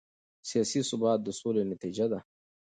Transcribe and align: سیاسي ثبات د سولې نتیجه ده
سیاسي 0.49 0.81
ثبات 0.89 1.19
د 1.23 1.27
سولې 1.39 1.63
نتیجه 1.71 2.05
ده 2.11 2.19